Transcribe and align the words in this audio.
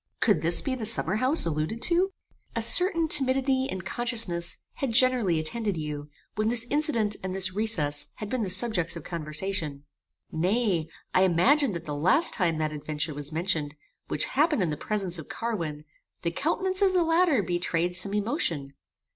Could 0.19 0.41
this 0.41 0.63
be 0.63 0.73
the 0.73 0.83
summerhouse 0.87 1.45
alluded 1.45 1.79
to? 1.83 2.11
A 2.55 2.61
certain 2.63 3.07
timidity 3.07 3.67
and 3.69 3.85
consciousness 3.85 4.57
had 4.77 4.93
generally 4.93 5.37
attended 5.37 5.77
you, 5.77 6.09
when 6.33 6.49
this 6.49 6.65
incident 6.71 7.17
and 7.21 7.35
this 7.35 7.53
recess 7.53 8.07
had 8.15 8.27
been 8.27 8.41
the 8.41 8.49
subjects 8.49 8.95
of 8.95 9.03
conversation. 9.03 9.83
Nay, 10.31 10.87
I 11.13 11.21
imagined 11.21 11.75
that 11.75 11.85
the 11.85 11.93
last 11.93 12.33
time 12.33 12.57
that 12.57 12.71
adventure 12.71 13.13
was 13.13 13.31
mentioned, 13.31 13.75
which 14.07 14.25
happened 14.25 14.63
in 14.63 14.71
the 14.71 14.75
presence 14.75 15.19
of 15.19 15.29
Carwin, 15.29 15.85
the 16.23 16.31
countenance 16.31 16.81
of 16.81 16.93
the 16.93 17.03
latter 17.03 17.43
betrayed 17.43 17.95
some 17.95 18.15
emotion. 18.15 18.73